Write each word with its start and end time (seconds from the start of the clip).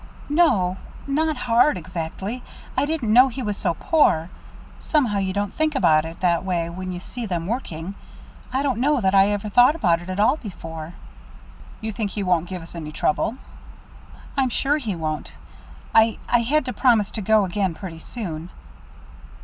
"No 0.29 0.77
not 1.05 1.37
hard 1.37 1.77
exactly. 1.77 2.41
I 2.75 2.87
didn't 2.87 3.13
know 3.13 3.27
he 3.27 3.43
was 3.43 3.55
so 3.55 3.75
poor. 3.75 4.31
Somehow 4.79 5.19
you 5.19 5.31
don't 5.31 5.53
think 5.53 5.75
about 5.75 6.05
it 6.05 6.21
that 6.21 6.43
way 6.43 6.71
when 6.71 6.91
you 6.91 6.99
see 6.99 7.27
them 7.27 7.45
working. 7.45 7.93
I 8.51 8.63
don't 8.63 8.79
know 8.79 8.99
that 8.99 9.13
I 9.13 9.29
ever 9.29 9.47
thought 9.47 9.75
about 9.75 10.01
it 10.01 10.09
at 10.09 10.19
all 10.19 10.37
before." 10.37 10.95
"You 11.81 11.91
think 11.91 12.09
he 12.09 12.23
won't 12.23 12.49
give 12.49 12.63
us 12.63 12.73
any 12.73 12.91
trouble?" 12.91 13.37
"I'm 14.35 14.49
sure 14.49 14.79
he 14.79 14.95
won't. 14.95 15.33
I 15.93 16.17
I 16.27 16.39
had 16.39 16.65
to 16.65 16.73
promise 16.73 17.11
I'd 17.15 17.23
go 17.25 17.45
again 17.45 17.75
pretty 17.75 17.99
soon." 17.99 18.49